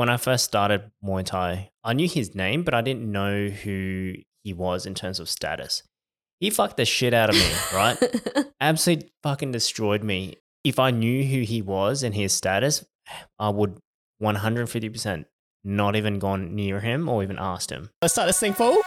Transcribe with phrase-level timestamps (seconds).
[0.00, 4.14] when I first started Muay Thai, I knew his name, but I didn't know who
[4.42, 5.82] he was in terms of status.
[6.40, 7.98] He fucked the shit out of me, right?
[8.62, 10.36] Absolutely fucking destroyed me.
[10.64, 12.82] If I knew who he was and his status,
[13.38, 13.76] I would
[14.22, 15.26] 150%
[15.64, 17.90] not even gone near him or even asked him.
[18.00, 18.78] Let's start this thing, fool.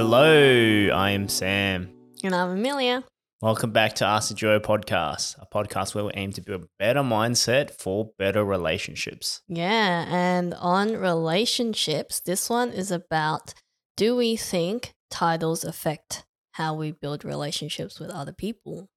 [0.00, 1.90] Hello, I am Sam.
[2.22, 3.02] And I'm Amelia.
[3.42, 6.68] Welcome back to Ask the Duo podcast, a podcast where we aim to build a
[6.78, 9.42] better mindset for better relationships.
[9.48, 13.54] Yeah, and on relationships, this one is about
[13.96, 18.90] do we think titles affect how we build relationships with other people?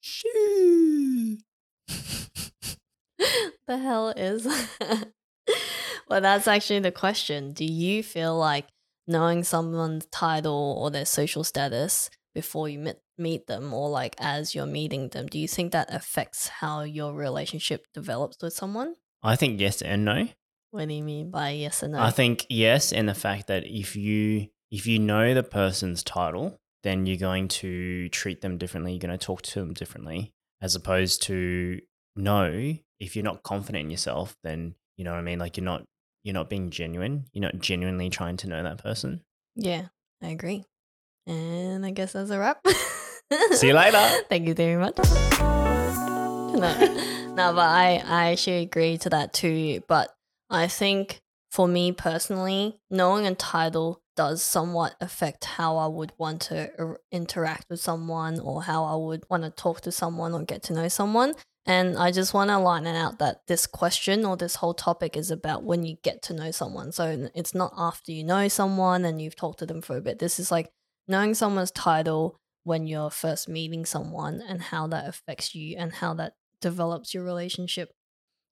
[0.00, 1.36] Shoo.
[1.88, 4.46] the hell is
[6.08, 8.66] well that's actually the question do you feel like
[9.06, 14.54] knowing someone's title or their social status before you meet, meet them or like as
[14.54, 19.36] you're meeting them do you think that affects how your relationship develops with someone I
[19.36, 20.28] think yes and no.
[20.70, 23.64] what do you mean by yes and no I think yes, and the fact that
[23.66, 28.92] if you if you know the person's title, then you're going to treat them differently.
[28.92, 31.80] You're going to talk to them differently, as opposed to
[32.14, 32.74] no.
[32.98, 35.38] If you're not confident in yourself, then you know what I mean.
[35.38, 35.84] Like you're not
[36.26, 37.26] you're not being genuine.
[37.32, 39.22] You're not genuinely trying to know that person.
[39.54, 39.86] yeah
[40.22, 40.64] i agree
[41.26, 42.64] and i guess that's a wrap
[43.52, 43.98] See you later.
[44.28, 44.96] Thank you very much.
[45.00, 46.54] no,
[47.34, 49.82] no, but I, I actually agree to that too.
[49.88, 50.10] But
[50.48, 56.42] I think for me personally, knowing a title does somewhat affect how I would want
[56.42, 60.44] to er- interact with someone or how I would want to talk to someone or
[60.44, 61.34] get to know someone.
[61.66, 65.16] And I just want to line it out that this question or this whole topic
[65.16, 66.92] is about when you get to know someone.
[66.92, 70.20] So it's not after you know someone and you've talked to them for a bit.
[70.20, 70.70] This is like
[71.08, 76.14] knowing someone's title when you're first meeting someone and how that affects you and how
[76.14, 77.90] that develops your relationship.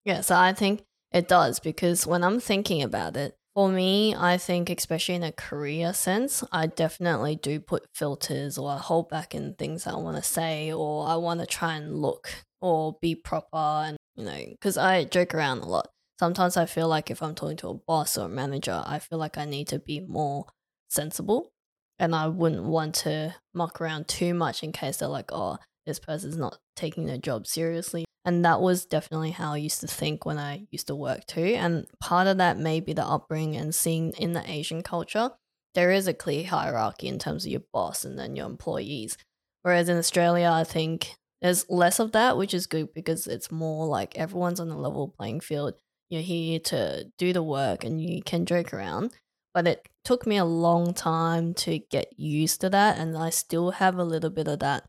[0.05, 4.37] Yeah, so I think it does because when I'm thinking about it, for me, I
[4.37, 9.33] think, especially in a career sense, I definitely do put filters or I hold back
[9.33, 13.15] in things I want to say or I want to try and look or be
[13.15, 13.47] proper.
[13.53, 15.89] And, you know, because I joke around a lot.
[16.19, 19.19] Sometimes I feel like if I'm talking to a boss or a manager, I feel
[19.19, 20.47] like I need to be more
[20.89, 21.53] sensible
[21.99, 25.99] and I wouldn't want to muck around too much in case they're like, oh, this
[25.99, 28.07] person's not taking their job seriously.
[28.25, 31.57] And that was definitely how I used to think when I used to work too.
[31.59, 35.33] And part of that may be the upbringing and seeing in the Asian culture,
[35.75, 39.19] there is a clear hierarchy in terms of your boss and then your employees.
[39.61, 43.87] Whereas in Australia, I think there's less of that, which is good because it's more
[43.87, 45.75] like everyone's on a level playing field.
[46.09, 49.12] You're here to do the work and you can joke around
[49.54, 53.71] but it took me a long time to get used to that and i still
[53.71, 54.84] have a little bit of that.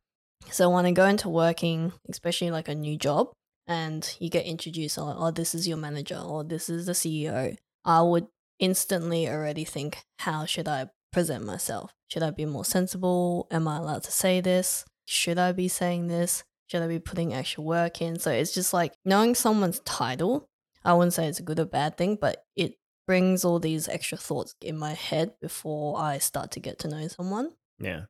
[0.49, 3.31] So when i go into working especially like a new job
[3.67, 7.55] and you get introduced like oh this is your manager or this is the ceo
[7.83, 8.27] i would
[8.59, 11.91] instantly already think how should i present myself?
[12.09, 13.47] Should i be more sensible?
[13.49, 17.33] Am i allowed to say this should i be saying this should i be putting
[17.33, 20.49] extra work in so it's just like knowing someone's title
[20.83, 24.17] i wouldn't say it's a good or bad thing but it brings all these extra
[24.17, 27.51] thoughts in my head before I start to get to know someone.
[27.79, 28.05] Yeah.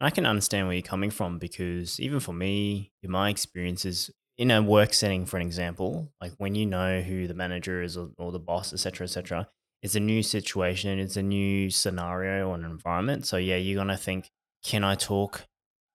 [0.00, 4.50] I can understand where you're coming from because even for me, in my experiences in
[4.50, 8.10] a work setting, for an example, like when you know who the manager is or,
[8.18, 9.48] or the boss, etc., etc.,
[9.80, 13.26] it's a new situation, it's a new scenario or an environment.
[13.26, 14.30] So yeah, you're gonna think,
[14.64, 15.46] can I talk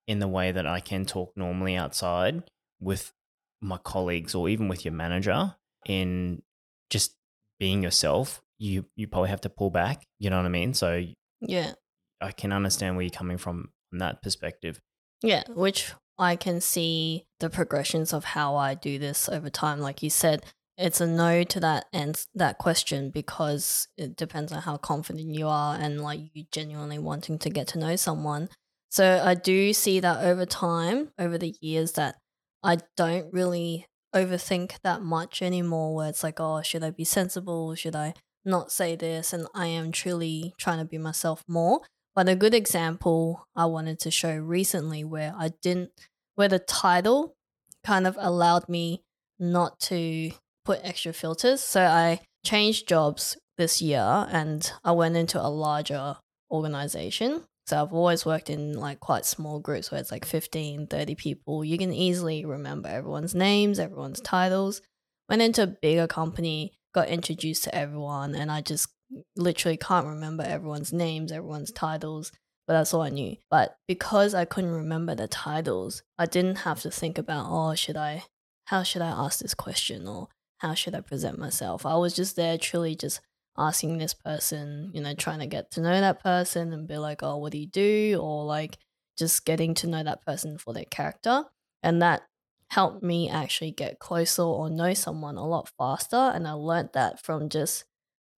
[0.08, 2.42] in the way that I can talk normally outside
[2.80, 3.12] with
[3.60, 5.54] my colleagues or even with your manager
[5.86, 6.42] in
[6.90, 7.14] just
[7.60, 8.42] being yourself?
[8.58, 10.04] You you probably have to pull back.
[10.18, 10.74] You know what I mean?
[10.74, 11.04] So
[11.40, 11.74] Yeah.
[12.20, 14.80] I can understand where you're coming from from that perspective.
[15.22, 19.80] Yeah, which I can see the progressions of how I do this over time.
[19.80, 20.44] Like you said,
[20.76, 25.48] it's a no to that and that question because it depends on how confident you
[25.48, 28.48] are and like you genuinely wanting to get to know someone.
[28.90, 32.16] So I do see that over time, over the years, that
[32.62, 35.94] I don't really overthink that much anymore.
[35.94, 37.74] Where it's like, oh, should I be sensible?
[37.74, 38.14] Should I
[38.44, 39.32] not say this?
[39.32, 41.82] And I am truly trying to be myself more.
[42.14, 45.90] But a good example I wanted to show recently where I didn't,
[46.34, 47.36] where the title
[47.84, 49.02] kind of allowed me
[49.38, 50.32] not to
[50.64, 51.60] put extra filters.
[51.60, 56.16] So I changed jobs this year and I went into a larger
[56.50, 57.44] organization.
[57.68, 61.62] So I've always worked in like quite small groups where it's like 15, 30 people.
[61.62, 64.80] You can easily remember everyone's names, everyone's titles.
[65.28, 68.88] Went into a bigger company, got introduced to everyone, and I just
[69.36, 72.32] literally can't remember everyone's names, everyone's titles,
[72.66, 73.36] but that's all I knew.
[73.50, 77.98] But because I couldn't remember the titles, I didn't have to think about, oh, should
[77.98, 78.24] I,
[78.68, 81.84] how should I ask this question or how should I present myself?
[81.84, 83.20] I was just there truly just
[83.58, 87.22] asking this person, you know, trying to get to know that person and be like,
[87.22, 88.18] oh, what do you do?
[88.22, 88.78] Or like
[89.18, 91.44] just getting to know that person for their character.
[91.82, 92.22] And that
[92.70, 96.16] helped me actually get closer or know someone a lot faster.
[96.16, 97.84] And I learned that from just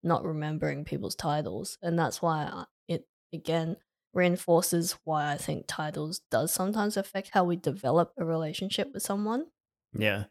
[0.03, 1.77] not remembering people's titles.
[1.81, 3.77] And that's why it, again,
[4.13, 9.45] reinforces why I think titles does sometimes affect how we develop a relationship with someone.
[9.93, 10.25] Yeah.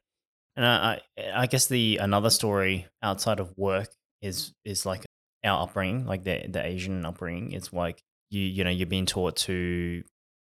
[0.57, 1.01] And I,
[1.33, 3.89] I guess the another story outside of work
[4.23, 5.05] is is like
[5.45, 7.53] our upbringing, like the the Asian upbringing.
[7.53, 10.03] It's like you you know you're being taught to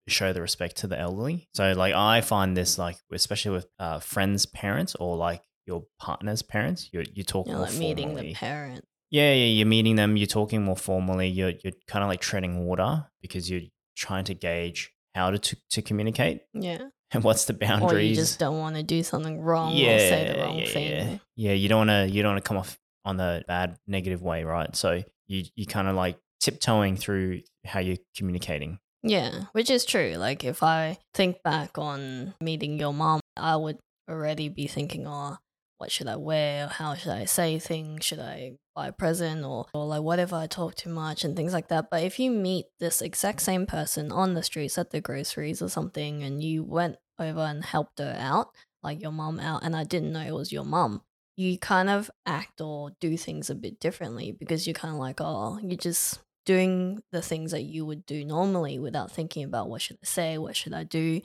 [0.09, 1.49] show the respect to the elderly.
[1.55, 6.43] So like I find this like especially with uh, friends' parents or like your partner's
[6.43, 8.85] parents, you you talk you know, more like meeting the parent.
[9.11, 12.65] Yeah, yeah, you're meeting them, you're talking more formally, you're you're kind of like treading
[12.65, 13.63] water because you're
[13.97, 16.89] trying to gauge how to to, to communicate Yeah.
[17.13, 17.93] and what's the boundaries.
[17.93, 20.91] Or you just don't want to do something wrong or say the wrong yeah, thing.
[20.91, 21.19] Yeah.
[21.37, 24.22] yeah, you don't want to you don't want to come off on the bad negative
[24.22, 24.75] way, right?
[24.75, 28.78] So you you kind of like tiptoeing through how you're communicating.
[29.02, 30.14] Yeah, which is true.
[30.16, 33.78] Like if I think back on meeting your mom, I would
[34.08, 35.38] already be thinking, oh,
[35.78, 36.69] what should I wear?
[36.69, 38.04] How should I say things?
[38.04, 41.37] Should I buy a present or, or like what if I talk too much and
[41.37, 41.90] things like that.
[41.90, 45.69] But if you meet this exact same person on the streets at the groceries or
[45.69, 48.49] something and you went over and helped her out,
[48.82, 51.02] like your mom out, and I didn't know it was your mom,
[51.37, 55.20] you kind of act or do things a bit differently because you're kind of like,
[55.20, 59.81] oh, you're just doing the things that you would do normally without thinking about what
[59.81, 61.20] should I say, what should I do,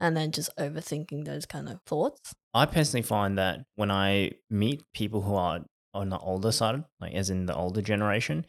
[0.00, 2.34] and then just overthinking those kind of thoughts.
[2.52, 5.60] I personally find that when I meet people who are
[5.94, 8.46] on the older side, like as in the older generation,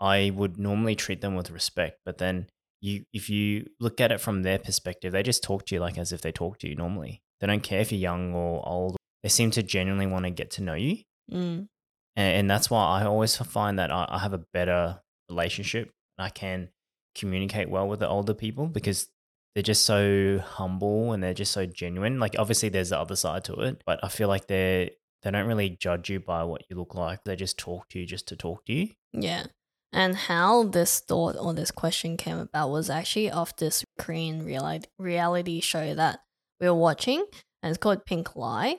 [0.00, 1.98] I would normally treat them with respect.
[2.04, 2.48] But then
[2.80, 5.98] you, if you look at it from their perspective, they just talk to you like
[5.98, 7.22] as if they talk to you normally.
[7.40, 8.96] They don't care if you're young or old.
[9.22, 10.98] They seem to genuinely want to get to know you.
[11.30, 11.68] Mm.
[12.16, 15.92] and, and that's why I always find that I, I have a better relationship.
[16.18, 16.70] I can
[17.14, 19.08] communicate well with the older people because
[19.54, 22.18] they're just so humble and they're just so genuine.
[22.18, 24.90] Like obviously there's the other side to it, but I feel like they're
[25.22, 27.24] they don't really judge you by what you look like.
[27.24, 28.88] They just talk to you just to talk to you.
[29.12, 29.46] Yeah.
[29.92, 34.86] And how this thought or this question came about was actually off this Korean reality
[34.98, 36.20] reality show that
[36.60, 37.24] we were watching,
[37.62, 38.78] and it's called Pink Lie.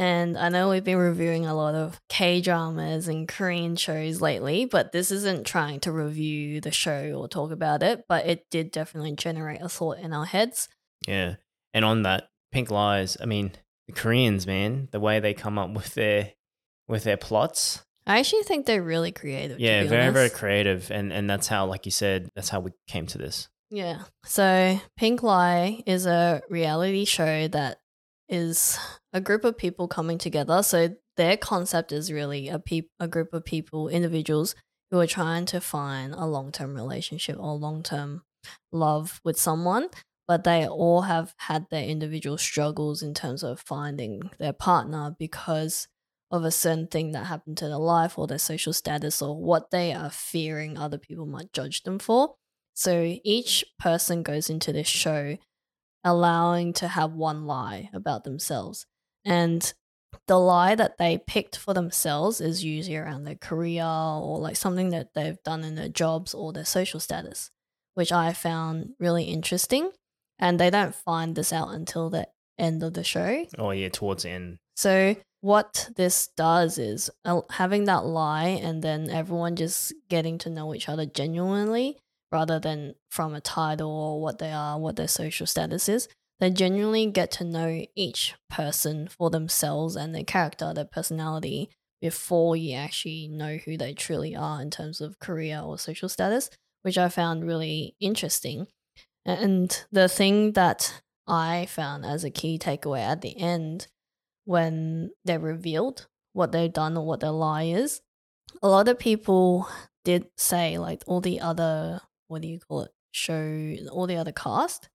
[0.00, 4.64] And I know we've been reviewing a lot of K dramas and Korean shows lately,
[4.64, 8.70] but this isn't trying to review the show or talk about it, but it did
[8.70, 10.70] definitely generate a thought in our heads.
[11.06, 11.34] Yeah.
[11.74, 13.52] And on that, Pink Lies, I mean,
[13.88, 16.32] the Koreans, man, the way they come up with their
[16.88, 17.84] with their plots.
[18.06, 19.60] I actually think they're really creative.
[19.60, 20.90] Yeah, very, very creative.
[20.90, 23.50] And and that's how, like you said, that's how we came to this.
[23.68, 24.04] Yeah.
[24.24, 27.79] So Pink Lie is a reality show that
[28.30, 28.78] is
[29.12, 30.62] a group of people coming together.
[30.62, 34.54] So their concept is really a peop- a group of people, individuals
[34.90, 38.22] who are trying to find a long-term relationship or long-term
[38.72, 39.88] love with someone,
[40.26, 45.88] but they all have had their individual struggles in terms of finding their partner because
[46.30, 49.70] of a certain thing that happened to their life or their social status or what
[49.70, 52.34] they are fearing other people might judge them for.
[52.74, 55.36] So each person goes into this show
[56.04, 58.86] allowing to have one lie about themselves.
[59.24, 59.72] And
[60.26, 64.90] the lie that they picked for themselves is usually around their career or like something
[64.90, 67.50] that they've done in their jobs or their social status,
[67.94, 69.90] which I found really interesting.
[70.38, 72.28] And they don't find this out until the
[72.58, 73.44] end of the show.
[73.58, 74.58] Oh yeah, towards the end.
[74.76, 80.50] So what this does is uh, having that lie and then everyone just getting to
[80.50, 81.98] know each other genuinely
[82.32, 86.08] rather than from a title or what they are, what their social status is.
[86.38, 91.70] They genuinely get to know each person for themselves and their character, their personality
[92.00, 96.48] before you actually know who they truly are in terms of career or social status,
[96.82, 98.68] which I found really interesting.
[99.26, 103.88] And the thing that I found as a key takeaway at the end
[104.46, 108.00] when they're revealed what they've done or what their lie is,
[108.62, 109.68] a lot of people
[110.04, 114.32] did say, like, all the other, what do you call it, show, all the other
[114.32, 114.88] cast,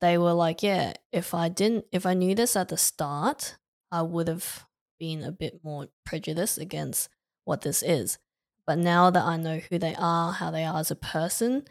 [0.00, 3.56] they were like, yeah, if I didn't, if I knew this at the start,
[3.90, 4.66] I would have
[5.00, 7.08] been a bit more prejudiced against
[7.44, 8.18] what this is.
[8.66, 11.64] But now that I know who they are, how they are as a person,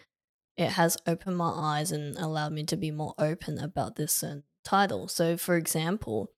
[0.56, 4.24] it has opened my eyes and allowed me to be more open about this
[4.66, 5.08] title.
[5.08, 6.32] So, for example,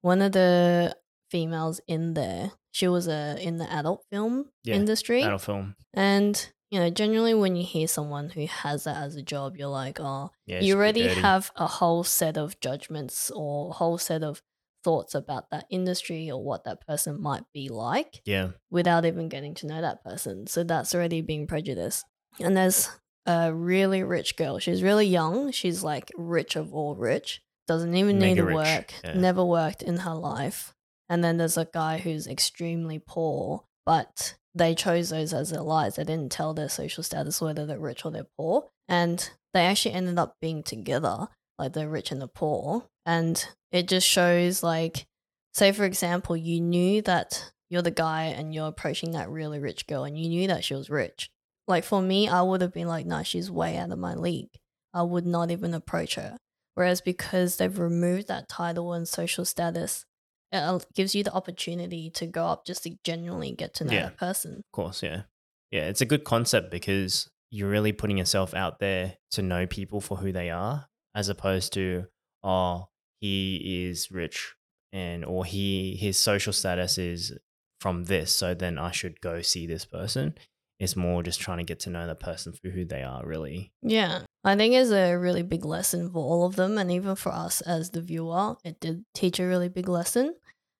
[0.00, 0.96] one of the
[1.30, 2.52] females in there.
[2.70, 5.76] She was a in the adult film Yeah, industry, Adult film.
[5.94, 9.68] and you know, generally when you hear someone who has that as a job, you're
[9.68, 14.22] like, oh, Yeah, you already have a whole set of judgments or a whole set
[14.22, 14.42] of
[14.84, 18.48] thoughts about that industry or what that person might be like Yeah.
[18.70, 20.46] without even getting to know that person.
[20.48, 22.04] So that's already being prejudiced.
[22.40, 22.90] And there's
[23.24, 24.58] a really rich girl.
[24.58, 25.52] She's really young.
[25.52, 27.40] She's like rich of all rich.
[27.66, 28.92] Doesn't even need to rich, work.
[29.02, 29.14] yeah.
[29.18, 30.74] Never worked in her life.
[31.08, 35.96] And then there's a guy who's extremely poor, but they chose those as their lies.
[35.96, 38.68] They didn't tell their social status, whether they're rich or they're poor.
[38.88, 42.84] And they actually ended up being together, like the rich and the poor.
[43.04, 45.06] And it just shows, like,
[45.52, 49.86] say, for example, you knew that you're the guy and you're approaching that really rich
[49.86, 51.28] girl and you knew that she was rich.
[51.68, 54.50] Like, for me, I would have been like, nah, she's way out of my league.
[54.94, 56.38] I would not even approach her.
[56.74, 60.04] Whereas because they've removed that title and social status,
[60.52, 64.02] it gives you the opportunity to go up just to genuinely get to know Yeah.
[64.04, 64.56] that person.
[64.58, 65.22] Of course, yeah.
[65.70, 70.00] Yeah, it's a good concept because you're really putting yourself out there to know people
[70.00, 72.06] for who they are, as opposed to,
[72.42, 72.88] oh,
[73.20, 74.54] he is rich
[74.92, 77.32] and or he his social status is
[77.80, 80.34] from this, so then I should go see this person.
[80.78, 83.72] It's more just trying to get to know the person for who they are, really.
[83.82, 84.20] Yeah.
[84.44, 86.78] I think it's a really big lesson for all of them.
[86.78, 90.34] And even for us as the viewer, it did teach a really big lesson.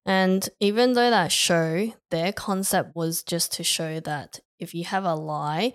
[0.04, 5.04] And even though that show, their concept was just to show that if you have
[5.04, 5.72] a lie,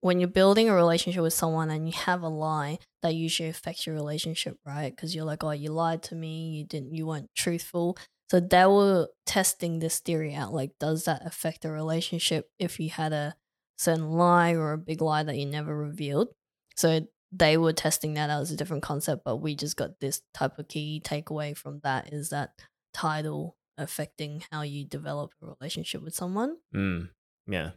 [0.00, 3.86] when you're building a relationship with someone and you have a lie, that usually affects
[3.86, 4.94] your relationship, right?
[4.94, 7.96] Because you're like, oh, you lied to me, you didn't, you weren't truthful.
[8.30, 10.52] So they were testing this theory out.
[10.52, 13.36] Like, does that affect the relationship if you had a
[13.78, 16.28] certain lie or a big lie that you never revealed?
[16.76, 20.22] So they were testing that out as a different concept, but we just got this
[20.34, 22.52] type of key takeaway from that is that
[22.94, 26.56] title affecting how you develop a relationship with someone.
[26.74, 27.10] Mm,
[27.46, 27.70] yeah.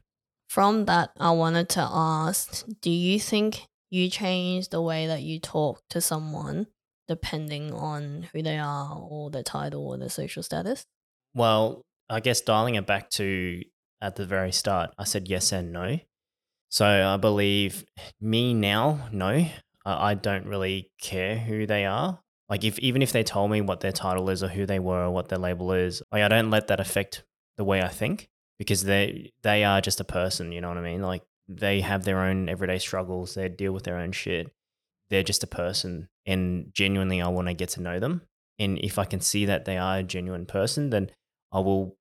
[0.50, 5.40] From that, I wanted to ask Do you think you change the way that you
[5.40, 6.68] talk to someone
[7.08, 10.86] depending on who they are or their title or their social status?
[11.34, 13.62] Well, I guess dialing it back to
[14.02, 16.00] at the very start, I said yes and no.
[16.70, 17.86] So I believe
[18.20, 19.46] me now, no,
[19.86, 22.20] I don't really care who they are.
[22.50, 25.06] Like if even if they told me what their title is or who they were
[25.06, 27.24] or what their label is, like I don't let that affect
[27.58, 30.52] the way I think because they they are just a person.
[30.52, 31.02] You know what I mean?
[31.02, 33.36] Like they have their own everyday struggles.
[33.36, 34.52] They deal with their own shit.
[35.10, 38.22] They're just a person, and genuinely, I want to get to know them.
[38.60, 41.12] And if I can see that they are a genuine person, then
[41.52, 41.98] I will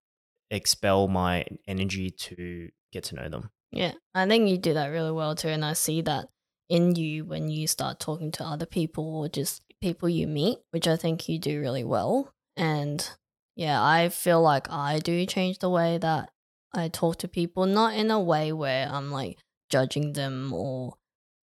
[0.51, 3.51] expel my energy to get to know them.
[3.73, 5.49] Yeah, I think you do that really well too.
[5.49, 6.29] And I see that
[6.69, 10.89] in you when you start talking to other people or just people you meet, which
[10.89, 12.33] I think you do really well.
[12.57, 13.09] And
[13.57, 16.31] yeah, I feel like I do change the way that
[16.75, 19.39] I talk to people, not in a way where I'm like
[19.71, 20.95] judging them or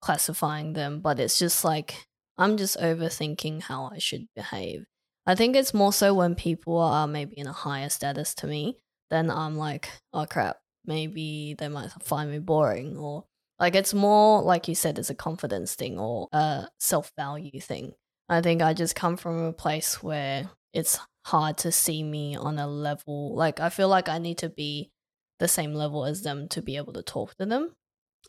[0.02, 2.08] classifying them, but it's just like
[2.38, 4.86] I'm just overthinking how I should behave.
[5.26, 8.78] I think it's more so when people are maybe in a higher status to me,
[9.10, 13.26] then I'm like, oh crap, maybe they might find me boring or
[13.60, 17.94] like it's more like you said it's a confidence thing or a self-value thing
[18.30, 22.60] i think i just come from a place where it's hard to see me on
[22.60, 24.92] a level like i feel like i need to be
[25.40, 27.72] the same level as them to be able to talk to them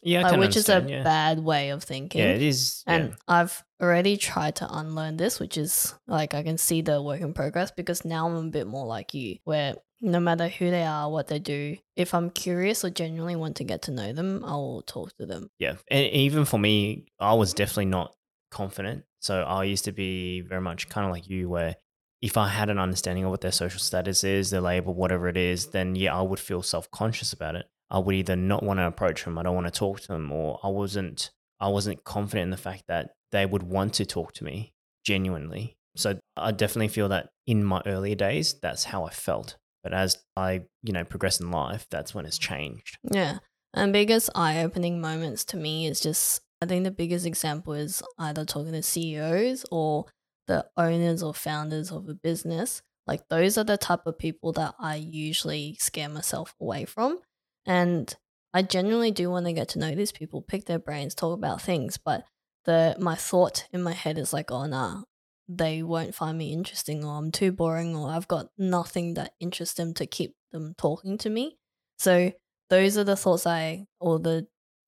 [0.02, 1.02] Yeah, like, which is a yeah.
[1.02, 2.82] bad way of thinking Yeah, it is.
[2.86, 3.14] and yeah.
[3.26, 7.32] I've already tried to unlearn this, which is like I can see the work in
[7.34, 11.10] progress because now I'm a bit more like you, where no matter who they are,
[11.10, 14.52] what they do, if I'm curious or genuinely want to get to know them, I
[14.52, 15.50] will talk to them.
[15.58, 15.76] yeah.
[15.90, 18.14] And even for me, I was definitely not
[18.50, 19.04] confident.
[19.20, 21.76] So I used to be very much kind of like you, where
[22.22, 25.36] if I had an understanding of what their social status is, their label, whatever it
[25.36, 27.66] is, then yeah, I would feel self conscious about it.
[27.90, 30.32] I would either not want to approach them, I don't want to talk to them,
[30.32, 34.32] or I wasn't I wasn't confident in the fact that they would want to talk
[34.34, 34.74] to me
[35.04, 35.76] genuinely.
[35.96, 39.56] So I definitely feel that in my earlier days, that's how I felt.
[39.86, 42.98] But as I, you know, progress in life, that's when it's changed.
[43.08, 43.38] Yeah.
[43.72, 48.02] And biggest eye opening moments to me is just, I think the biggest example is
[48.18, 50.06] either talking to CEOs or
[50.48, 52.82] the owners or founders of a business.
[53.06, 57.20] Like, those are the type of people that I usually scare myself away from.
[57.64, 58.12] And
[58.52, 61.62] I genuinely do want to get to know these people, pick their brains, talk about
[61.62, 61.96] things.
[61.96, 62.24] But
[62.64, 65.02] the my thought in my head is like, oh, nah,
[65.48, 69.76] they won't find me interesting or I'm too boring or I've got nothing that interests
[69.76, 71.56] them to keep them talking to me.
[71.98, 72.32] So
[72.68, 74.46] those are the thoughts I or the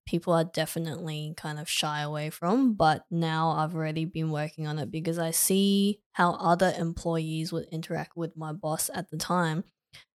[0.08, 2.74] people are definitely kind of shy away from.
[2.74, 7.66] But now I've already been working on it because I see how other employees would
[7.70, 9.64] interact with my boss at the time.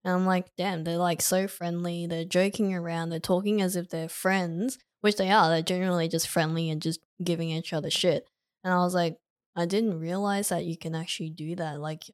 [0.05, 2.07] And I'm like, damn, they're like so friendly.
[2.07, 3.11] They're joking around.
[3.11, 5.49] They're talking as if they're friends, which they are.
[5.49, 8.27] They're generally just friendly and just giving each other shit.
[8.65, 9.19] And I was like,
[9.55, 11.81] I didn't realize that you can actually do that.
[11.81, 12.05] Like,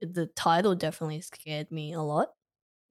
[0.00, 2.30] the title definitely scared me a lot.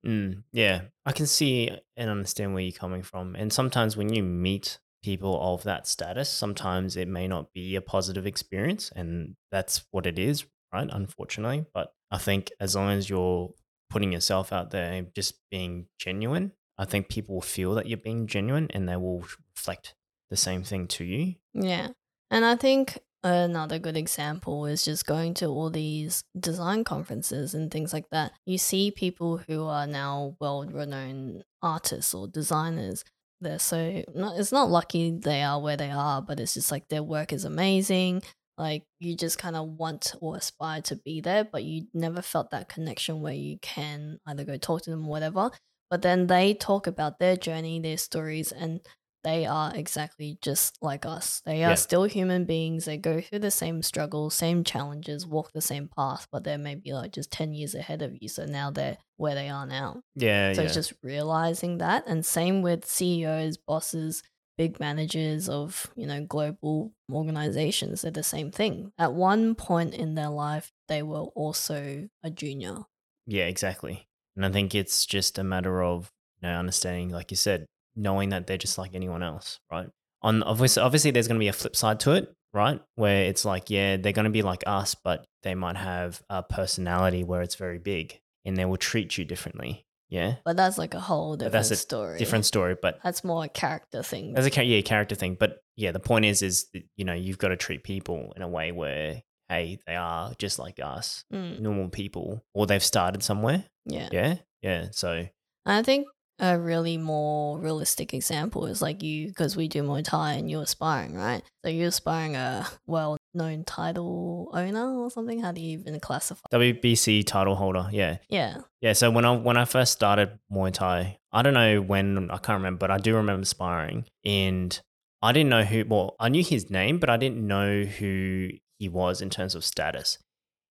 [0.06, 3.36] Mm, yeah, I can see and understand where you're coming from.
[3.36, 7.82] And sometimes when you meet people of that status, sometimes it may not be a
[7.82, 8.92] positive experience.
[8.96, 10.88] And that's what it is, right?
[10.92, 11.66] Unfortunately.
[11.74, 13.54] But I think as long as you're
[13.90, 17.98] putting yourself out there and just being genuine, I think people will feel that you're
[17.98, 19.96] being genuine and they will reflect
[20.30, 21.36] the same thing to you.
[21.54, 21.90] Yeah.
[22.30, 23.00] And I think
[23.34, 28.32] another good example is just going to all these design conferences and things like that.
[28.46, 33.04] You see people who are now world renowned artists or designers.
[33.40, 36.88] They're so, not, it's not lucky they are where they are, but it's just like
[36.90, 38.24] their work is amazing.
[38.58, 42.50] Like you just kind of want or aspire to be there, but you never felt
[42.52, 45.52] that connection where you can either go talk to them or whatever.
[45.90, 48.82] But then they talk about their journey, their stories, and
[49.28, 51.42] they are exactly just like us.
[51.46, 51.76] They are Yeah.
[51.76, 52.86] still human beings.
[52.86, 56.94] They go through the same struggles, same challenges, walk the same path, but they're maybe
[56.94, 58.30] like just 10 years ahead of you.
[58.30, 60.02] So now they're where they are now.
[60.16, 60.66] Yeah, So yeah.
[60.68, 62.06] it's just realizing that.
[62.08, 64.24] And same with CEOs, bosses,
[64.58, 68.02] big managers of, you know, global organizations.
[68.04, 68.94] They're the same thing.
[68.98, 72.78] At one point in their life, they were also a junior.
[73.26, 74.08] Yeah, exactly.
[74.38, 77.66] And I think it's just a matter of you know understanding, like you said,
[77.98, 79.90] knowing that they're just like anyone else, right?
[80.22, 82.80] On obviously, obviously, there's going to be a flip side to it, right?
[82.96, 86.42] Where it's like, yeah, they're going to be like us, but they might have a
[86.44, 89.84] personality where it's very big, and they will treat you differently.
[90.10, 92.18] Yeah, But that's like a whole different that's a story.
[92.18, 94.36] different story, but That's more a character thing.
[94.38, 95.36] as a yeah character thing.
[95.38, 98.42] But yeah, the point is, is that, you know you've got to treat people in
[98.42, 103.22] a way where hey, they are just like us, Mm, normal people, or they've started
[103.22, 103.66] somewhere.
[103.86, 104.08] yeah.
[104.12, 104.88] Yeah, yeah.
[104.92, 105.28] So
[105.66, 106.08] I think
[106.40, 110.64] a really more realistic example is like you, because we do Muay Thai and you're
[110.64, 111.42] aspiring, right?
[111.64, 115.42] So you're aspiring a well known title owner or something.
[115.42, 116.46] How do you even classify?
[116.52, 117.88] WBC title holder.
[117.92, 118.18] Yeah.
[118.30, 118.58] Yeah.
[118.82, 118.94] Yeah.
[118.94, 122.58] So when I when I first started Muay Thai, I don't know when I can't
[122.58, 124.80] remember, but I do remember sparring and
[125.22, 128.90] I didn't know who well, I knew his name, but I didn't know who he
[128.90, 130.20] was in terms of status.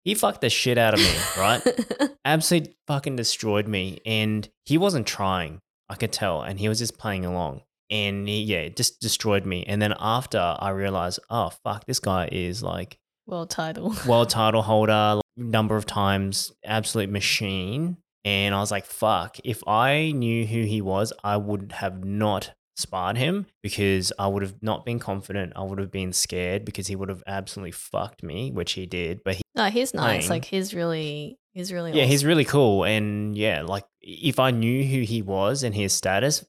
[0.07, 1.61] He fucked the shit out of me, right?
[2.25, 3.99] Absolutely fucking destroyed me.
[4.07, 5.59] And he wasn't trying.
[5.89, 6.43] I could tell.
[6.43, 7.63] And he was just playing along.
[7.91, 9.65] And he, yeah, just destroyed me.
[9.67, 13.97] And then after I realized, oh fuck, this guy is like World title.
[14.07, 17.97] world title holder number of times, absolute machine.
[18.25, 22.55] And I was like, fuck, if I knew who he was, I would have not
[22.77, 25.55] sparred him because I would have not been confident.
[25.57, 29.23] I would have been scared because he would have absolutely fucked me, which he did.
[29.25, 30.27] But he, No, he's nice.
[30.27, 30.31] Playing.
[30.31, 31.93] Like he's really, he's really.
[31.93, 32.85] yeah, he's really cool.
[32.85, 36.45] And yeah, like if I knew who he was and his status,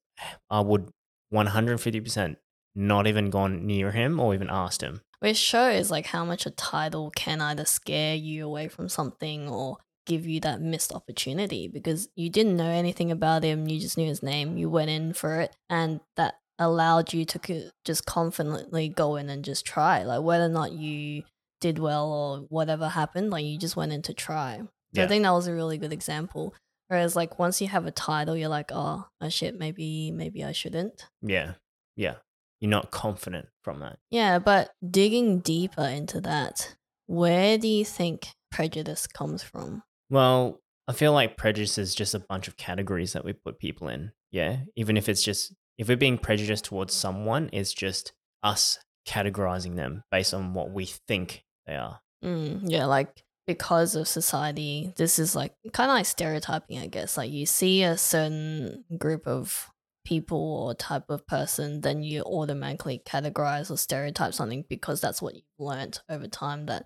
[0.49, 0.89] I would
[1.33, 2.35] 150%
[2.75, 5.01] not even gone near him or even asked him.
[5.19, 9.77] Which shows like how much a title can either scare you away from something or
[10.07, 14.07] give you that missed opportunity because you didn't know anything about him, you just knew
[14.07, 19.15] his name, you went in for it, and that allowed you to just confidently go
[19.15, 20.03] in and just try.
[20.03, 21.23] Like whether or not you
[21.61, 24.61] did well or whatever happened, like you just went in to try.
[24.95, 26.55] So I think that was a really good example.
[26.87, 30.53] Whereas like once you have a title, you're like, oh, oh shit, maybe maybe I
[30.53, 31.05] shouldn't.
[31.21, 31.53] Yeah.
[31.95, 32.15] Yeah.
[32.59, 33.99] You're not confident from that.
[34.09, 39.83] Yeah, but digging deeper into that, where do you think prejudice comes from?
[40.09, 43.89] Well, I feel like prejudice is just a bunch of categories that we put people
[43.89, 44.11] in.
[44.31, 44.57] Yeah.
[44.75, 50.03] Even if it's just, if we're being prejudiced towards someone, it's just us categorizing them
[50.11, 51.99] based on what we think they are.
[52.23, 57.17] Mm, yeah, like because of society, this is like kind of like stereotyping, I guess.
[57.17, 59.69] Like you see a certain group of
[60.05, 65.35] people or type of person, then you automatically categorize or stereotype something because that's what
[65.35, 66.85] you've learnt over time that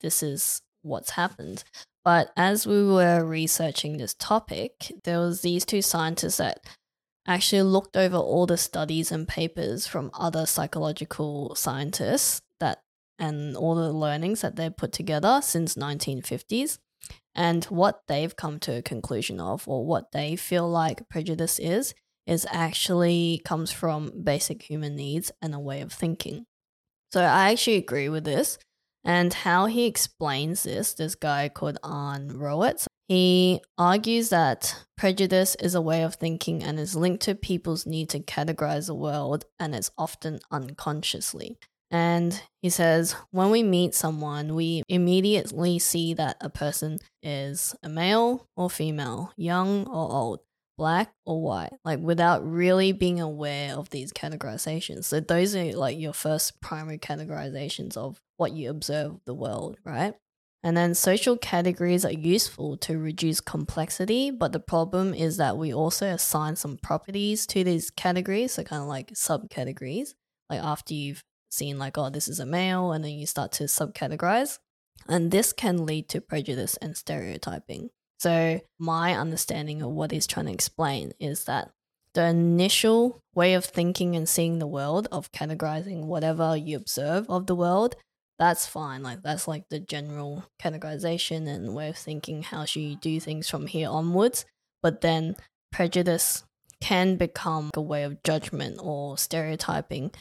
[0.00, 1.64] this is what's happened.
[2.08, 6.64] But as we were researching this topic, there was these two scientists that
[7.26, 12.78] actually looked over all the studies and papers from other psychological scientists that
[13.18, 16.78] and all the learnings that they've put together since 1950s
[17.34, 21.92] and what they've come to a conclusion of or what they feel like prejudice is
[22.26, 26.46] is actually comes from basic human needs and a way of thinking.
[27.12, 28.56] So i actually agree with this
[29.04, 35.74] and how he explains this this guy called Arne Roets He argues that prejudice is
[35.74, 39.74] a way of thinking and is linked to people's need to categorize the world and
[39.74, 41.58] it's often unconsciously.
[41.90, 47.88] And he says, when we meet someone, we immediately see that a person is a
[47.88, 50.40] male or female, young or old,
[50.78, 55.04] black or white, like without really being aware of these categorizations.
[55.04, 60.14] So those are like your first primary categorizations of what you observe the world, right?
[60.62, 65.72] And then social categories are useful to reduce complexity, but the problem is that we
[65.74, 70.14] also assign some properties to these categories, so kind of like subcategories.
[70.48, 73.64] Like after you've seen like, oh, this is a male, and then you start to
[73.64, 74.58] subcategorize.
[75.08, 77.90] And this can lead to prejudice and stereotyping.
[78.18, 81.70] So, my understanding of what he's trying to explain is that
[82.14, 87.46] the initial way of thinking and seeing the world, of categorizing whatever you observe of
[87.46, 87.94] the world,
[88.38, 89.02] that's fine.
[89.02, 92.42] Like, that's like the general categorization and way of thinking.
[92.42, 94.44] How should you do things from here onwards?
[94.82, 95.36] But then
[95.72, 96.44] prejudice
[96.80, 100.12] can become a way of judgment or stereotyping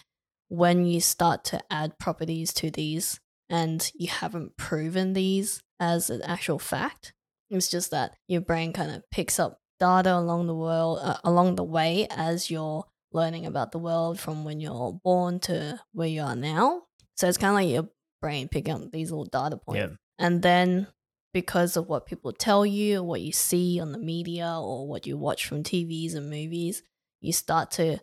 [0.49, 6.21] when you start to add properties to these and you haven't proven these as an
[6.23, 7.13] actual fact.
[7.49, 11.55] It's just that your brain kind of picks up data along the world uh, along
[11.55, 12.83] the way as you're
[13.13, 16.81] learning about the world from when you're born to where you are now.
[17.15, 17.89] So it's kind of like your
[18.21, 19.79] brain picking up these little data points.
[19.79, 19.95] Yeah.
[20.19, 20.88] And then
[21.33, 25.05] because of what people tell you, or what you see on the media, or what
[25.05, 26.83] you watch from TVs and movies,
[27.21, 27.99] you start to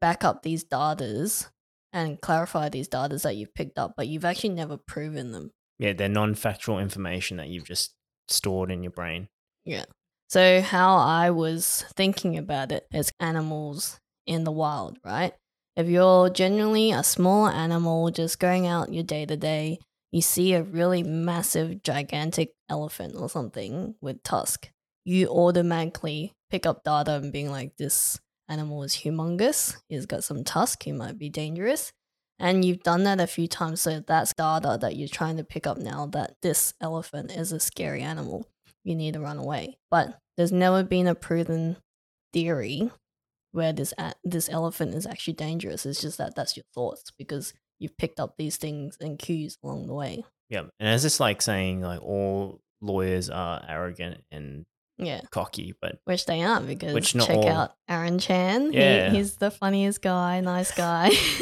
[0.00, 1.48] back up these datas
[1.92, 5.50] and clarify these data that you've picked up, but you've actually never proven them.
[5.78, 7.94] Yeah, they're non factual information that you've just
[8.32, 9.28] stored in your brain.
[9.64, 9.84] Yeah.
[10.28, 15.32] So, how I was thinking about it as animals in the wild, right?
[15.76, 19.78] If you're generally a small animal just going out your day to day,
[20.12, 24.70] you see a really massive, gigantic elephant or something with tusk,
[25.04, 30.44] you automatically pick up data and being like, this animal is humongous, he's got some
[30.44, 31.92] tusk, he might be dangerous.
[32.40, 35.66] And you've done that a few times, so that's data that you're trying to pick
[35.66, 38.46] up now that this elephant is a scary animal.
[38.82, 39.78] You need to run away.
[39.90, 41.76] But there's never been a proven
[42.32, 42.90] theory
[43.52, 45.84] where this a- this elephant is actually dangerous.
[45.84, 49.86] It's just that that's your thoughts because you've picked up these things and cues along
[49.86, 50.24] the way.
[50.48, 50.64] Yeah.
[50.78, 54.64] And is this like saying like all lawyers are arrogant and
[55.00, 58.72] Yeah, cocky, but which they aren't because Which not check all- out Aaron Chan.
[58.72, 59.10] Yeah.
[59.10, 61.08] He, he's the funniest guy, nice guy.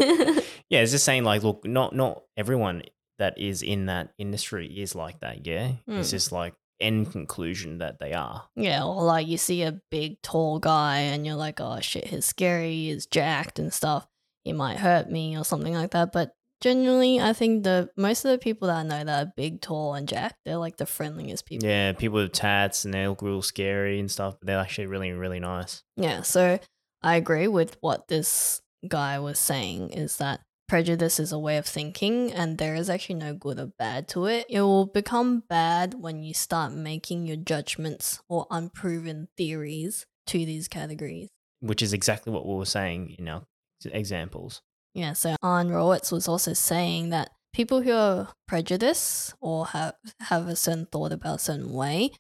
[0.69, 2.83] yeah, it's just saying like, look, not not everyone
[3.19, 5.47] that is in that industry is like that.
[5.47, 6.11] Yeah, it's Mm.
[6.11, 8.45] just like end conclusion that they are.
[8.55, 12.27] Yeah, or like you see a big tall guy and you're like, oh shit, he's
[12.27, 14.07] scary, he's jacked and stuff.
[14.45, 16.13] He might hurt me or something like that.
[16.13, 19.61] But generally, I think the most of the people that I know that are big,
[19.61, 21.69] tall, and jacked, they're like the friendliest people.
[21.69, 25.13] Yeah, people with tats and they look real scary and stuff, but they're actually really
[25.13, 25.83] really nice.
[25.97, 26.59] Yeah, so
[27.03, 31.67] I agree with what this guy was saying is that prejudice is a way of
[31.67, 34.47] thinking and there is actually no good or bad to it.
[34.49, 40.69] It will become bad when you start making your judgments or unproven theories to these
[40.69, 41.31] categories.
[41.61, 43.43] Which is exactly what we were saying in our
[43.87, 44.63] examples.
[44.95, 50.49] Yeah, so Arne Roets was also saying that people who are prejudiced or have, have
[50.49, 52.13] a certain thought about a certain way,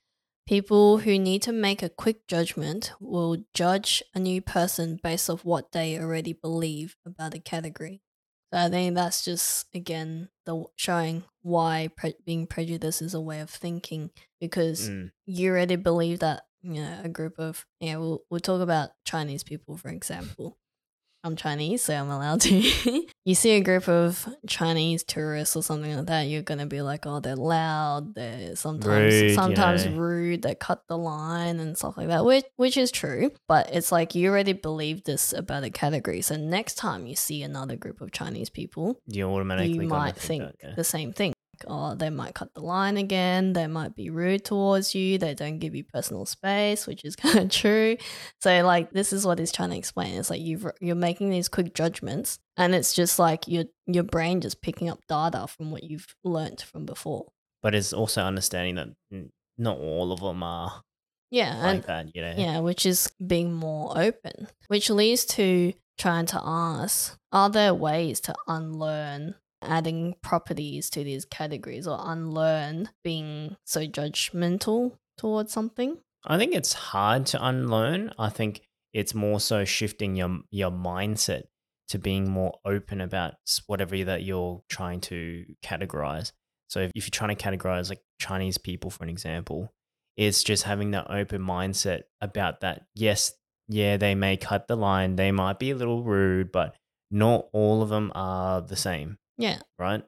[0.46, 5.44] people who need to make a quick judgment will judge a new person based off
[5.44, 8.00] what they already believe about a category.
[8.52, 13.40] So I think that's just again the showing why pre- being prejudiced is a way
[13.40, 15.10] of thinking because Mm.
[15.26, 19.44] you already believe that you know a group of yeah we'll we'll talk about Chinese
[19.44, 20.56] people for example.
[21.28, 23.06] I'm Chinese, so I'm allowed to.
[23.24, 27.06] you see a group of Chinese tourists or something like that, you're gonna be like,
[27.06, 29.96] oh, they're loud, they're sometimes Rude, you sometimes know.
[29.96, 33.30] rude, they cut the line and stuff like that, which which is true.
[33.46, 37.42] But it's like you already believe this about a category, so next time you see
[37.42, 40.74] another group of Chinese people, You automatically you might think that, yeah.
[40.74, 41.34] the same thing.
[41.58, 43.52] Like, oh, they might cut the line again.
[43.52, 45.18] They might be rude towards you.
[45.18, 47.96] They don't give you personal space, which is kind of true.
[48.40, 50.14] So, like, this is what he's trying to explain.
[50.14, 54.40] It's like you've you're making these quick judgments, and it's just like your your brain
[54.40, 57.26] just picking up data from what you've learnt from before.
[57.62, 60.82] But it's also understanding that not all of them are
[61.30, 62.14] Yeah, and that.
[62.14, 62.34] You know.
[62.36, 68.20] Yeah, which is being more open, which leads to trying to ask are there ways
[68.20, 75.98] to unlearn adding properties to these categories or unlearn being so judgmental towards something?
[76.24, 78.12] I think it's hard to unlearn.
[78.18, 81.44] I think it's more so shifting your your mindset
[81.88, 83.34] to being more open about
[83.66, 86.32] whatever that you're trying to categorize.
[86.68, 89.72] So if, if you're trying to categorize like Chinese people, for an example,
[90.18, 92.86] It's just having that open mindset about that.
[92.92, 93.34] Yes,
[93.68, 96.74] yeah, they may cut the line, they might be a little rude, but
[97.08, 99.60] not all of them are the same, Yeah.
[99.78, 100.02] right?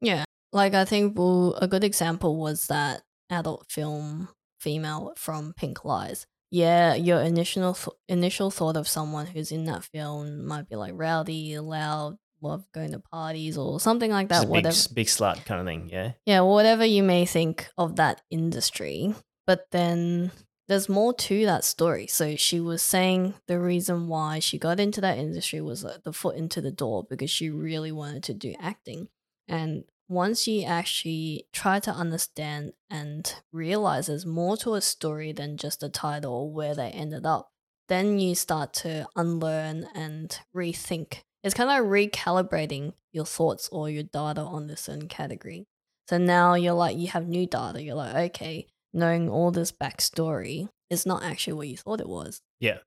[0.00, 0.24] Yeah.
[0.52, 4.28] Like I think well, a good example was that adult film
[4.60, 6.26] female from Pink Lies.
[6.50, 10.92] Yeah, your initial th- initial thought of someone who's in that film might be like
[10.94, 14.46] rowdy, loud, love going to parties or something like Just that.
[14.46, 14.94] big, Whatever.
[14.94, 16.12] big slut kind of thing, yeah?
[16.26, 19.14] Yeah, whatever you may think of that industry.
[19.46, 20.30] But then
[20.68, 22.06] there's more to that story.
[22.06, 26.12] So she was saying the reason why she got into that industry was uh, the
[26.12, 29.08] foot into the door because she really wanted to do acting.
[29.46, 35.56] And once she actually tried to understand and realize there's more to a story than
[35.56, 37.50] just the title or where they ended up,
[37.88, 41.18] then you start to unlearn and rethink.
[41.42, 45.66] It's kind of recalibrating your thoughts or your data on this certain category.
[46.08, 47.82] So now you're like, you have new data.
[47.82, 52.40] You're like, okay, knowing all this backstory is not actually what you thought it was.
[52.60, 52.78] Yeah.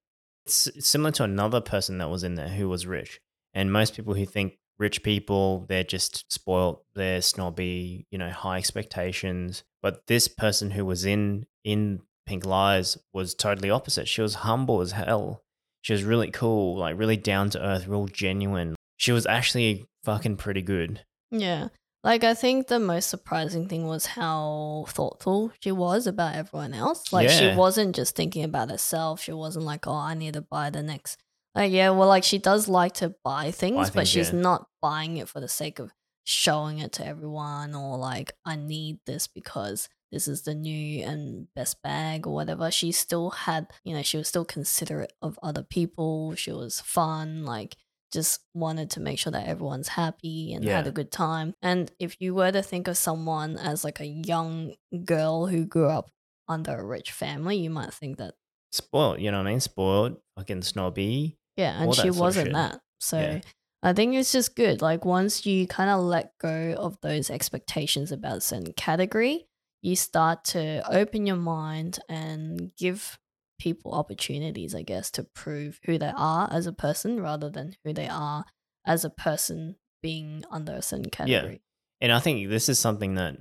[0.45, 3.19] it's similar to another person that was in there who was rich.
[3.53, 8.57] And most people who think rich people, they're just spoiled, they're snobby, you know, high
[8.57, 9.63] expectations.
[9.81, 14.07] But this person who was in in Pink Lies was totally opposite.
[14.07, 15.43] She was humble as hell.
[15.81, 18.75] She was really cool, like really down to earth, real genuine.
[18.97, 21.03] She was actually fucking pretty good.
[21.31, 21.67] Yeah.
[22.07, 27.11] Like, I think the most surprising thing was how thoughtful she was about everyone else.
[27.11, 29.21] Like, she wasn't just thinking about herself.
[29.21, 31.21] She wasn't like, oh, I need to buy the next.
[31.53, 34.39] Like, yeah, well, like, she does like to buy things, but things, she's yeah.
[34.39, 35.91] not buying it for the sake of
[36.23, 41.47] showing it to everyone or like, I need this because this is the new and
[41.55, 42.71] best bag or whatever.
[42.71, 46.35] She still had, you know, she was still considerate of other people.
[46.35, 47.43] She was fun.
[47.43, 47.75] Like,
[48.11, 51.53] just wanted to make sure that everyone's happy and had a good time.
[51.61, 54.73] And if you were to think of someone as like a young
[55.05, 56.09] girl who grew up
[56.47, 58.35] under a rich family, you might think that
[58.71, 59.59] Spoiled, you know what I mean?
[59.61, 61.37] Spoiled, fucking snobby.
[61.55, 62.79] yeah, and she that sort of wasn't that.
[62.99, 63.41] So Yeah.
[63.83, 64.81] I think it's just good.
[64.81, 69.47] Like once you kind of let go of those expectations about a certain category,
[69.81, 73.17] you start to open your mind and give
[73.59, 77.93] people opportunities, I guess, to prove who they are as a person rather than who
[77.93, 78.45] they are
[78.85, 81.53] as a person being under a certain category.
[81.53, 81.57] Yeah.
[81.99, 83.35] And I think this is something that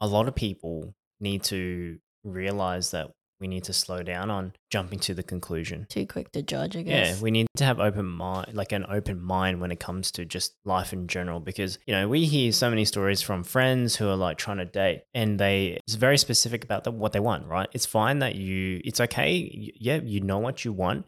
[0.00, 3.08] a lot of people need to realize that
[3.40, 5.86] we need to slow down on jumping to the conclusion.
[5.90, 7.16] Too quick to judge, I guess.
[7.16, 10.24] Yeah, we need to have open mind, like an open mind when it comes to
[10.24, 11.40] just life in general.
[11.40, 14.64] Because you know we hear so many stories from friends who are like trying to
[14.64, 17.46] date, and they it's very specific about the, what they want.
[17.46, 17.68] Right?
[17.72, 19.72] It's fine that you, it's okay.
[19.78, 21.04] Yeah, you know what you want,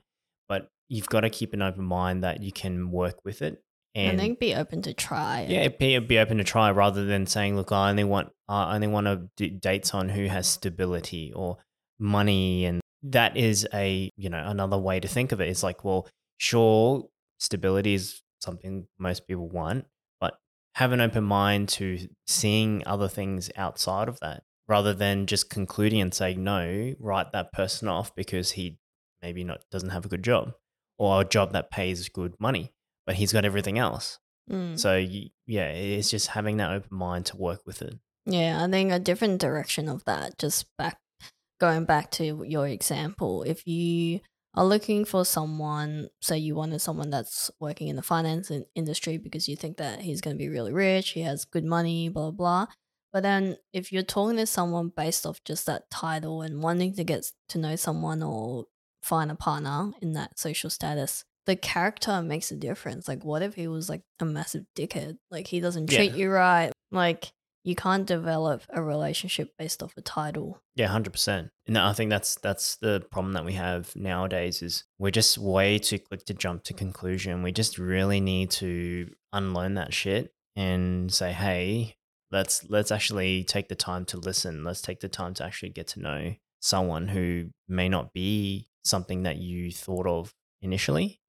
[0.48, 3.62] but you've got to keep an open mind that you can work with it.
[3.94, 5.40] and And then be open to try.
[5.42, 5.50] it.
[5.50, 8.86] yeah, be, be open to try rather than saying, "Look, I only want I only
[8.86, 11.56] want to do dates on who has stability or
[11.98, 15.48] money," and that is a you know another way to think of it.
[15.48, 16.08] It's like, well,
[16.38, 17.08] sure,
[17.38, 19.86] stability is something most people want,
[20.20, 20.38] but
[20.74, 26.00] have an open mind to seeing other things outside of that, rather than just concluding
[26.00, 28.78] and saying, "No, write that person off because he
[29.22, 30.52] maybe not doesn't have a good job
[30.98, 32.72] or a job that pays good money."
[33.06, 34.18] But he's got everything else.
[34.50, 34.78] Mm.
[34.78, 34.96] So
[35.46, 37.94] yeah, it's just having that open mind to work with it.
[38.26, 40.98] Yeah, I think a different direction of that, just back
[41.58, 44.20] going back to your example, if you
[44.54, 49.18] are looking for someone, say you wanted someone that's working in the finance in- industry
[49.18, 52.30] because you think that he's going to be really rich, he has good money, blah,
[52.30, 52.72] blah, blah.
[53.12, 57.04] But then if you're talking to someone based off just that title and wanting to
[57.04, 58.64] get to know someone or
[59.02, 63.08] find a partner in that social status, the character makes a difference.
[63.08, 65.16] Like, what if he was like a massive dickhead?
[65.30, 66.16] Like, he doesn't treat Yeah.
[66.16, 66.72] you right.
[66.90, 67.30] Like,
[67.68, 70.58] you can't develop a relationship based off a title.
[70.74, 71.50] Yeah, hundred percent.
[71.66, 75.78] And I think that's that's the problem that we have nowadays is we're just way
[75.78, 77.42] too quick to jump to conclusion.
[77.42, 81.96] We just really need to unlearn that shit and say, hey,
[82.32, 84.64] let's let's actually take the time to listen.
[84.64, 89.24] Let's take the time to actually get to know someone who may not be something
[89.24, 91.20] that you thought of initially.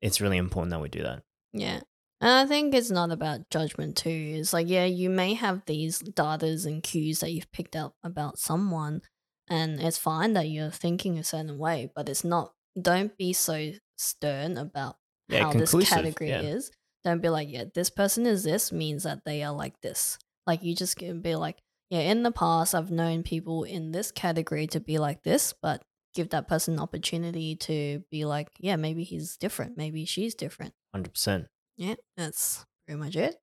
[0.00, 1.24] It's really important that we do that.
[1.52, 1.80] Yeah.
[2.20, 4.34] And I think it's not about judgment too.
[4.36, 8.38] It's like, yeah, you may have these datas and cues that you've picked up about
[8.38, 9.00] someone,
[9.48, 13.72] and it's fine that you're thinking a certain way, but it's not, don't be so
[13.96, 14.96] stern about
[15.28, 16.42] Yeah, how this category yeah.
[16.42, 16.70] is.
[17.04, 20.18] Don't be like, yeah, this person is this means that they are like this.
[20.46, 21.56] Like, you just can be like,
[21.88, 25.82] yeah, in the past, I've known people in this category to be like this, but
[26.14, 29.76] give that person an opportunity to be like, yeah, maybe he's different.
[29.78, 30.74] Maybe she's different.
[30.94, 31.46] Hundred percent.
[31.80, 33.36] Yeah, that's pretty much it.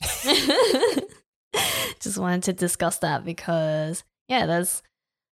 [2.00, 4.82] Just wanted to discuss that because, yeah, there's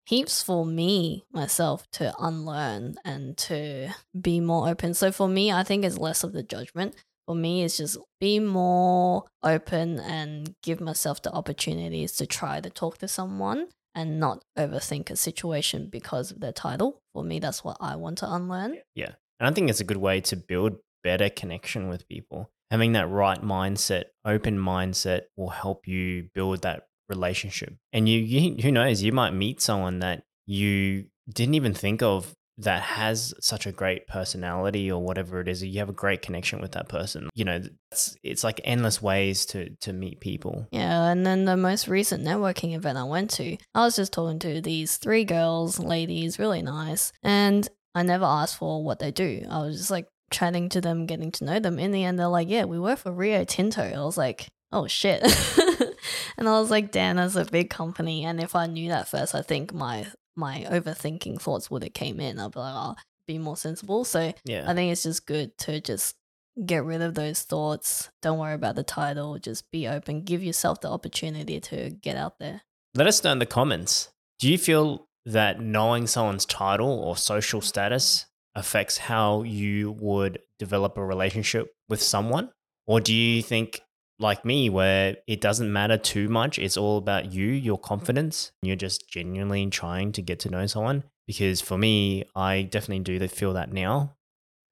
[0.08, 3.90] heaps for me myself to unlearn and to
[4.20, 4.96] be more open.
[4.96, 6.96] So for me, I think it's less of the judgment.
[7.28, 12.72] For me, it's just be more open and give myself the opportunities to try to
[12.72, 17.04] talk to someone and not overthink a situation because of their title.
[17.14, 18.80] For me, that's what I want to unlearn.
[18.96, 19.12] Yeah.
[19.40, 22.52] And I think it's a good way to build better connection with people.
[22.72, 27.74] Having that right mindset, open mindset will help you build that relationship.
[27.94, 32.34] And you, you who knows, you might meet someone that you didn't even think of
[32.60, 36.60] that has such a great personality or whatever it is you have a great connection
[36.60, 41.06] with that person you know it's, it's like endless ways to to meet people Yeah,
[41.06, 44.62] and then the most recent networking event I went to, I was just talking to
[44.62, 49.44] these three girls, ladies, really nice, and I never asked for what they do.
[49.50, 51.80] I was just like chatting to them, getting to know them.
[51.80, 54.88] In the end, they're like, "Yeah, we work for Rio Tinto." I was like, "Oh
[54.88, 55.24] shit,"
[56.38, 59.36] and I was like, "Damn, that's a big company." And if I knew that first,
[59.36, 62.40] I think my my overthinking thoughts would have came in.
[62.40, 65.82] I'd be like, "I'll be more sensible." So yeah I think it's just good to
[65.82, 66.16] just
[66.66, 68.10] get rid of those thoughts.
[68.22, 69.38] Don't worry about the title.
[69.38, 70.24] Just be open.
[70.24, 72.62] Give yourself the opportunity to get out there.
[72.96, 74.10] let us know in the comments
[74.40, 77.64] do you feel that knowing someone's title or social mm.
[77.64, 78.26] status
[78.58, 82.50] affects how you would develop a relationship with someone?
[82.86, 83.82] Or do you think
[84.20, 88.76] like me where it doesn't matter too much it's all about you your confidence you're
[88.76, 91.04] just genuinely trying to get to know someone?
[91.28, 94.16] Because for me i definitely do feel that now.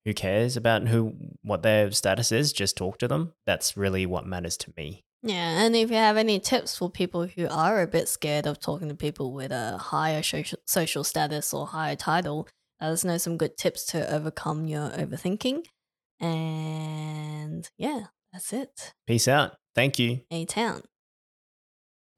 [0.06, 3.34] Who cares about who what their status is just talk to them.
[3.46, 5.04] That's really what matters to me.
[5.24, 8.60] Yeah, and if you have any tips for people who are a bit scared of
[8.60, 12.48] talking to people with a higher social social status or higher title,
[12.82, 15.66] Uh, let us know some good tips to overcome your overthinking.
[16.20, 18.94] And yeah, that's it.
[19.06, 20.84] peace out thank you A town.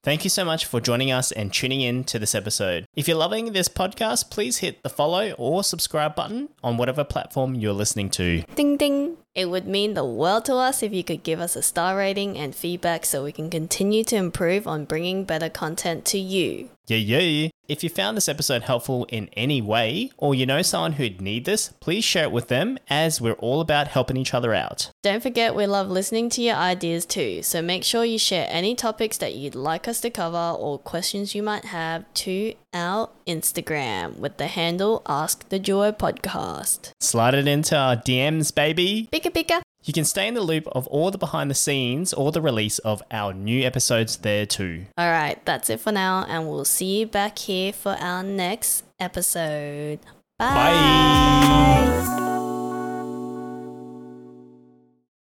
[0.04, 2.86] Thank you so much for joining us and tuning in to this episode.
[2.96, 7.56] If you're loving this podcast, please hit the follow or subscribe button on whatever platform
[7.56, 8.44] you're listening to.
[8.56, 9.18] Ding ding.
[9.36, 12.38] It would mean the world to us if you could give us a star rating
[12.38, 16.70] and feedback so we can continue to improve on bringing better content to you.
[16.88, 17.50] Yeah, yeah.
[17.68, 21.44] If you found this episode helpful in any way, or you know someone who'd need
[21.44, 24.90] this, please share it with them as we're all about helping each other out.
[25.04, 28.74] Don't forget, we love listening to your ideas too, so make sure you share any
[28.74, 34.18] topics that you'd like us to cover or questions you might have to our Instagram
[34.18, 36.92] with the handle Ask the Duo Podcast.
[37.02, 39.10] Slide it into our DMs, baby.
[39.12, 39.62] Pika pika!
[39.88, 42.78] You can stay in the loop of all the behind the scenes or the release
[42.80, 44.86] of our new episodes there too.
[45.00, 50.00] Alright, that's it for now, and we'll see you back here for our next episode.
[50.38, 52.26] Bye.